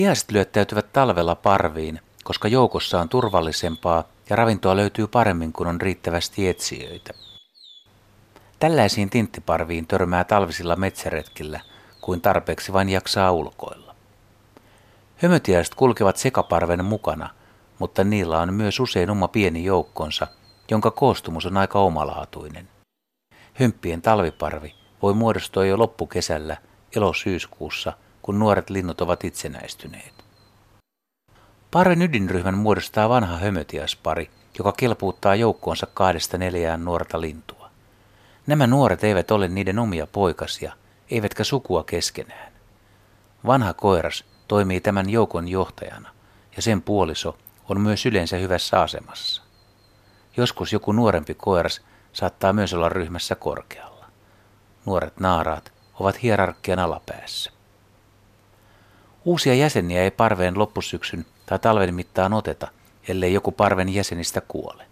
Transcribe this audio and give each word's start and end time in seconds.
Tiaiset 0.00 0.30
lyöttäytyvät 0.30 0.92
talvella 0.92 1.34
parviin, 1.34 2.00
koska 2.24 2.48
joukossa 2.48 3.00
on 3.00 3.08
turvallisempaa 3.08 4.04
ja 4.30 4.36
ravintoa 4.36 4.76
löytyy 4.76 5.06
paremmin, 5.06 5.52
kun 5.52 5.66
on 5.66 5.80
riittävästi 5.80 6.48
etsijöitä. 6.48 7.12
Tällaisiin 8.58 9.10
tinttiparviin 9.10 9.86
törmää 9.86 10.24
talvisilla 10.24 10.76
metsäretkillä, 10.76 11.60
kuin 12.00 12.20
tarpeeksi 12.20 12.72
vain 12.72 12.88
jaksaa 12.88 13.32
ulkoilla. 13.32 13.94
Hömötiäiset 15.16 15.74
kulkevat 15.74 16.16
sekaparven 16.16 16.84
mukana, 16.84 17.30
mutta 17.78 18.04
niillä 18.04 18.40
on 18.40 18.54
myös 18.54 18.80
usein 18.80 19.10
oma 19.10 19.28
pieni 19.28 19.64
joukkonsa, 19.64 20.26
jonka 20.70 20.90
koostumus 20.90 21.46
on 21.46 21.56
aika 21.56 21.78
omalaatuinen. 21.78 22.68
Hömppien 23.54 24.02
talviparvi 24.02 24.74
voi 25.02 25.14
muodostua 25.14 25.64
jo 25.64 25.78
loppukesällä, 25.78 26.56
elosyyskuussa, 26.96 27.92
kun 28.22 28.38
nuoret 28.38 28.70
linnut 28.70 29.00
ovat 29.00 29.24
itsenäistyneet. 29.24 30.12
Parven 31.70 32.02
ydinryhmän 32.02 32.58
muodostaa 32.58 33.08
vanha 33.08 33.36
hömötiaspari, 33.36 34.30
joka 34.58 34.72
kelpuuttaa 34.72 35.34
joukkoonsa 35.34 35.86
kahdesta 35.94 36.38
neljään 36.38 36.84
nuorta 36.84 37.20
lintua. 37.20 37.70
Nämä 38.46 38.66
nuoret 38.66 39.04
eivät 39.04 39.30
ole 39.30 39.48
niiden 39.48 39.78
omia 39.78 40.06
poikasia, 40.06 40.72
eivätkä 41.10 41.44
sukua 41.44 41.84
keskenään. 41.84 42.52
Vanha 43.46 43.74
koiras 43.74 44.24
toimii 44.48 44.80
tämän 44.80 45.10
joukon 45.10 45.48
johtajana, 45.48 46.10
ja 46.56 46.62
sen 46.62 46.82
puoliso 46.82 47.38
on 47.68 47.80
myös 47.80 48.06
yleensä 48.06 48.36
hyvässä 48.36 48.80
asemassa. 48.80 49.42
Joskus 50.36 50.72
joku 50.72 50.92
nuorempi 50.92 51.34
koiras 51.34 51.80
saattaa 52.12 52.52
myös 52.52 52.74
olla 52.74 52.88
ryhmässä 52.88 53.34
korkealla. 53.34 54.06
Nuoret 54.86 55.20
naaraat 55.20 55.72
ovat 56.00 56.22
hierarkian 56.22 56.78
alapäässä. 56.78 57.50
Uusia 59.30 59.54
jäseniä 59.54 60.02
ei 60.02 60.10
parveen 60.10 60.58
loppusyksyn 60.58 61.26
tai 61.46 61.58
talven 61.58 61.94
mittaan 61.94 62.32
oteta, 62.32 62.68
ellei 63.08 63.32
joku 63.32 63.52
parven 63.52 63.88
jäsenistä 63.88 64.40
kuole. 64.40 64.86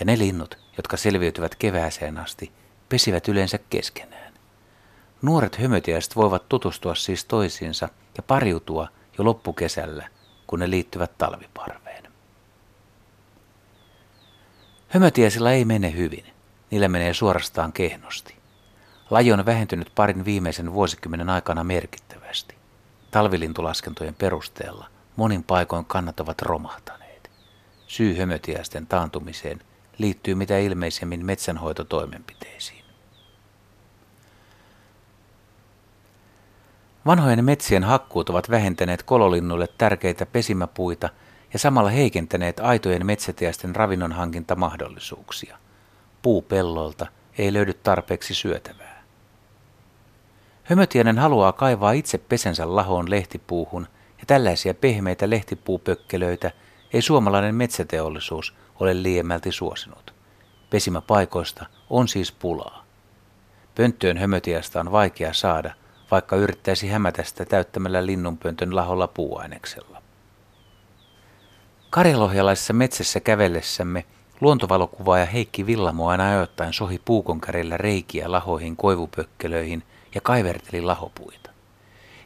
Ja 0.00 0.04
ne 0.04 0.18
linnut, 0.18 0.58
jotka 0.76 0.96
selviytyvät 0.96 1.54
kevääseen 1.54 2.18
asti, 2.18 2.52
pesivät 2.88 3.28
yleensä 3.28 3.58
keskenään. 3.70 4.32
Nuoret 5.22 5.58
hömötiäiset 5.58 6.16
voivat 6.16 6.48
tutustua 6.48 6.94
siis 6.94 7.24
toisiinsa 7.24 7.88
ja 8.16 8.22
pariutua 8.22 8.88
jo 9.18 9.24
loppukesällä, 9.24 10.08
kun 10.46 10.58
ne 10.58 10.70
liittyvät 10.70 11.18
talviparveen. 11.18 12.04
Hömötiäisillä 14.88 15.52
ei 15.52 15.64
mene 15.64 15.92
hyvin. 15.92 16.24
Niillä 16.70 16.88
menee 16.88 17.14
suorastaan 17.14 17.72
kehnosti. 17.72 18.36
Laji 19.10 19.32
on 19.32 19.46
vähentynyt 19.46 19.92
parin 19.94 20.24
viimeisen 20.24 20.72
vuosikymmenen 20.72 21.30
aikana 21.30 21.64
merkittävästi. 21.64 22.61
Talvilintulaskentojen 23.12 24.14
perusteella 24.14 24.86
monin 25.16 25.44
paikoin 25.44 25.84
kannat 25.84 26.20
ovat 26.20 26.42
romahtaneet. 26.42 27.30
Syy 27.86 28.18
hömötiäisten 28.18 28.86
taantumiseen 28.86 29.60
liittyy 29.98 30.34
mitä 30.34 30.58
ilmeisemmin 30.58 31.26
metsänhoitotoimenpiteisiin. 31.26 32.84
Vanhojen 37.06 37.44
metsien 37.44 37.84
hakkuut 37.84 38.30
ovat 38.30 38.50
vähentäneet 38.50 39.02
kololinnuille 39.02 39.68
tärkeitä 39.78 40.26
pesimäpuita 40.26 41.08
ja 41.52 41.58
samalla 41.58 41.90
heikentäneet 41.90 42.60
aitojen 42.60 43.06
metsätiäisten 43.06 43.76
ravinnonhankintamahdollisuuksia. 43.76 45.58
Puupellolta 46.22 47.06
ei 47.38 47.52
löydy 47.52 47.74
tarpeeksi 47.74 48.34
syötävää. 48.34 48.91
Hömötiäinen 50.62 51.18
haluaa 51.18 51.52
kaivaa 51.52 51.92
itse 51.92 52.18
pesensä 52.18 52.76
lahoon 52.76 53.10
lehtipuuhun– 53.10 53.86
ja 54.22 54.26
tällaisia 54.26 54.74
pehmeitä 54.74 55.30
lehtipuupökkelöitä 55.30 56.50
ei 56.92 57.02
suomalainen 57.02 57.54
metsäteollisuus 57.54 58.54
ole 58.80 59.02
liiemmälti 59.02 59.52
suosinut. 59.52 60.14
Pesimäpaikoista 60.70 61.66
on 61.90 62.08
siis 62.08 62.32
pulaa. 62.32 62.84
Pönttöön 63.74 64.18
hömötiasta 64.18 64.80
on 64.80 64.92
vaikea 64.92 65.32
saada, 65.32 65.74
vaikka 66.10 66.36
yrittäisi 66.36 66.88
hämätä 66.88 67.22
sitä 67.22 67.44
täyttämällä 67.44 68.06
linnunpöntön 68.06 68.76
laholla 68.76 69.06
puuaineksella. 69.06 70.02
Karjalohjalaisessa 71.90 72.72
metsässä 72.72 73.20
kävellessämme 73.20 74.04
luontovalokuvaaja 74.40 75.26
Heikki 75.26 75.66
Villamo 75.66 76.08
aina 76.08 76.28
ajoittain 76.28 76.72
sohi 76.72 77.00
puukonkärillä 77.04 77.76
reikiä 77.76 78.32
lahoihin 78.32 78.76
koivupökkelöihin 78.76 79.82
ja 80.14 80.20
kaiverteli 80.20 80.82
lahopuita. 80.82 81.50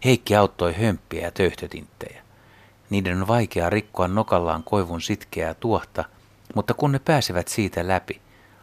Heikki 0.04 0.36
auttoi 0.36 0.74
hömppiä 0.74 1.22
ja 1.22 1.30
töyhtötinttejä. 1.30 2.22
Niiden 2.90 3.20
on 3.20 3.28
vaikea 3.28 3.70
rikkoa 3.70 4.08
nokallaan 4.08 4.62
koivun 4.62 5.00
sitkeää 5.00 5.54
tuohta, 5.54 6.04
mutta 6.54 6.74
kun 6.74 6.92
ne 6.92 6.98
pääsevät 6.98 7.48
siitä 7.48 7.88
läpi, 7.88 8.20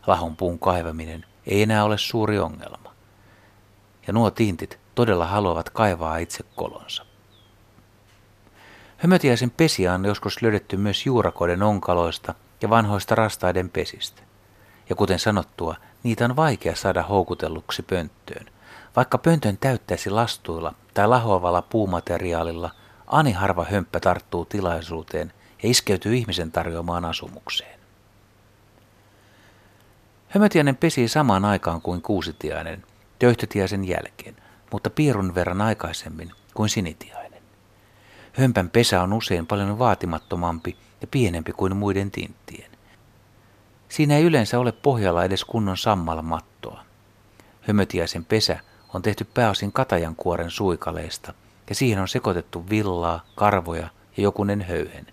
lahon 0.07 0.35
puun 0.35 0.59
kaivaminen 0.59 1.25
ei 1.47 1.61
enää 1.61 1.83
ole 1.83 1.97
suuri 1.97 2.39
ongelma. 2.39 2.93
Ja 4.07 4.13
nuo 4.13 4.31
tintit 4.31 4.79
todella 4.95 5.25
haluavat 5.25 5.69
kaivaa 5.69 6.17
itse 6.17 6.43
kolonsa. 6.55 7.05
Hömötiäisen 8.97 9.51
pesiä 9.51 9.93
on 9.93 10.05
joskus 10.05 10.41
löydetty 10.41 10.77
myös 10.77 11.05
juurakoiden 11.05 11.63
onkaloista 11.63 12.33
ja 12.61 12.69
vanhoista 12.69 13.15
rastaiden 13.15 13.69
pesistä. 13.69 14.21
Ja 14.89 14.95
kuten 14.95 15.19
sanottua, 15.19 15.75
niitä 16.03 16.25
on 16.25 16.35
vaikea 16.35 16.75
saada 16.75 17.03
houkutelluksi 17.03 17.83
pönttöön. 17.83 18.52
Vaikka 18.95 19.17
pöntön 19.17 19.57
täyttäisi 19.57 20.09
lastuilla 20.09 20.73
tai 20.93 21.07
lahoavalla 21.07 21.61
puumateriaalilla, 21.61 22.71
ani 23.07 23.31
harva 23.31 23.65
hömppä 23.71 23.99
tarttuu 23.99 24.45
tilaisuuteen 24.45 25.33
ja 25.63 25.69
iskeytyy 25.69 26.15
ihmisen 26.15 26.51
tarjoamaan 26.51 27.05
asumukseen. 27.05 27.79
Hömötiäinen 30.29 30.75
pesi 30.75 31.07
samaan 31.07 31.45
aikaan 31.45 31.81
kuin 31.81 32.01
kuusitiainen, 32.01 32.83
töyhtötiaisen 33.19 33.87
jälkeen, 33.87 34.35
mutta 34.71 34.89
piirun 34.89 35.35
verran 35.35 35.61
aikaisemmin 35.61 36.31
kuin 36.53 36.69
sinitiainen. 36.69 37.43
Hömpän 38.33 38.69
pesä 38.69 39.01
on 39.01 39.13
usein 39.13 39.47
paljon 39.47 39.79
vaatimattomampi 39.79 40.77
ja 41.01 41.07
pienempi 41.07 41.51
kuin 41.51 41.77
muiden 41.77 42.11
tinttien. 42.11 42.71
Siinä 43.89 44.17
ei 44.17 44.23
yleensä 44.23 44.59
ole 44.59 44.71
pohjalla 44.71 45.23
edes 45.23 45.45
kunnon 45.45 45.77
sammalmattoa. 45.77 46.83
Hömötiäisen 47.61 48.25
pesä 48.25 48.59
on 48.93 49.01
tehty 49.01 49.23
pääosin 49.23 49.71
katajankuoren 49.71 50.51
suikaleista 50.51 51.33
ja 51.69 51.75
siihen 51.75 51.99
on 51.99 52.07
sekoitettu 52.07 52.69
villaa, 52.69 53.25
karvoja 53.35 53.87
ja 54.17 54.23
jokunen 54.23 54.61
höyhen. 54.61 55.07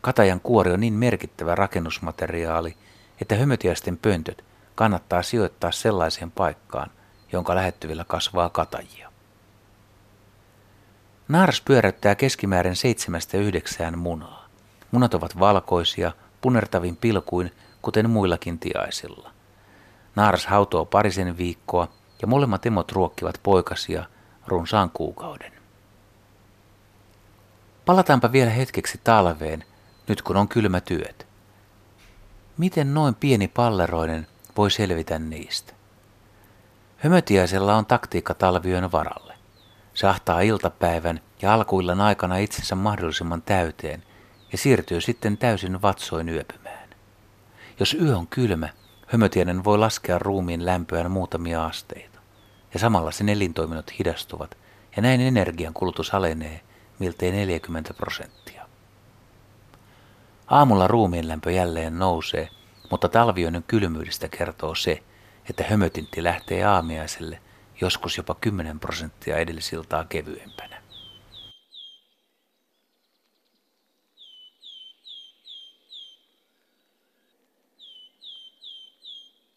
Katajan 0.00 0.40
kuori 0.40 0.72
on 0.72 0.80
niin 0.80 0.94
merkittävä 0.94 1.54
rakennusmateriaali, 1.54 2.76
että 3.20 3.34
hömötiäisten 3.34 3.96
pöntöt 3.96 4.44
kannattaa 4.74 5.22
sijoittaa 5.22 5.72
sellaiseen 5.72 6.30
paikkaan, 6.30 6.90
jonka 7.32 7.54
lähettyvillä 7.54 8.04
kasvaa 8.04 8.50
katajia. 8.50 9.12
Naaras 11.28 11.60
pyöräyttää 11.60 12.14
keskimäärin 12.14 12.76
seitsemästä 12.76 13.38
yhdeksään 13.38 13.98
munaa. 13.98 14.48
Munat 14.90 15.14
ovat 15.14 15.38
valkoisia, 15.38 16.12
punertavin 16.40 16.96
pilkuin, 16.96 17.52
kuten 17.82 18.10
muillakin 18.10 18.58
tiaisilla. 18.58 19.30
Naaras 20.16 20.46
hautoo 20.46 20.84
parisen 20.84 21.38
viikkoa 21.38 21.88
ja 22.22 22.28
molemmat 22.28 22.66
emot 22.66 22.92
ruokkivat 22.92 23.40
poikasia 23.42 24.04
runsaan 24.46 24.90
kuukauden. 24.90 25.52
Palataanpa 27.86 28.32
vielä 28.32 28.50
hetkeksi 28.50 29.00
talveen, 29.04 29.64
nyt 30.08 30.22
kun 30.22 30.36
on 30.36 30.48
kylmä 30.48 30.80
työt. 30.80 31.26
Miten 32.58 32.94
noin 32.94 33.14
pieni 33.14 33.48
palleroinen 33.48 34.26
voi 34.56 34.70
selvitä 34.70 35.18
niistä? 35.18 35.72
Hömötiäisellä 36.96 37.76
on 37.76 37.86
taktiikka 37.86 38.34
talviyön 38.34 38.92
varalle. 38.92 39.34
Sahtaa 39.94 40.40
iltapäivän 40.40 41.20
ja 41.42 41.54
alkuillan 41.54 42.00
aikana 42.00 42.36
itsensä 42.36 42.74
mahdollisimman 42.74 43.42
täyteen 43.42 44.02
ja 44.52 44.58
siirtyy 44.58 45.00
sitten 45.00 45.38
täysin 45.38 45.82
vatsoin 45.82 46.28
yöpymään. 46.28 46.88
Jos 47.80 47.94
yö 47.94 48.16
on 48.16 48.26
kylmä, 48.26 48.68
hömötiäinen 49.14 49.64
voi 49.64 49.78
laskea 49.78 50.18
ruumiin 50.18 50.66
lämpöään 50.66 51.10
muutamia 51.10 51.66
asteita 51.66 52.18
ja 52.74 52.80
samalla 52.80 53.10
sen 53.10 53.28
elintoiminnot 53.28 53.98
hidastuvat 53.98 54.56
ja 54.96 55.02
näin 55.02 55.20
energian 55.20 55.74
kulutus 55.74 56.14
alenee 56.14 56.60
miltei 56.98 57.32
40 57.32 57.94
prosenttia. 57.94 58.66
Aamulla 60.46 60.88
ruumiinlämpö 60.88 61.52
jälleen 61.52 61.98
nousee, 61.98 62.48
mutta 62.90 63.08
talvioinen 63.08 63.64
kylmyydestä 63.66 64.28
kertoo 64.28 64.74
se, 64.74 65.02
että 65.50 65.64
hömötintti 65.68 66.24
lähtee 66.24 66.64
aamiaiselle 66.64 67.40
joskus 67.80 68.16
jopa 68.16 68.34
10 68.40 68.80
prosenttia 68.80 69.36
edellisiltaa 69.36 70.04
kevyempänä. 70.04 70.73